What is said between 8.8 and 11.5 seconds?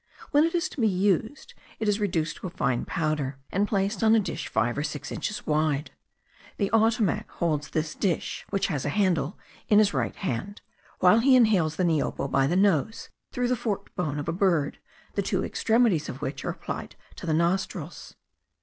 a handle, in his right hand, while he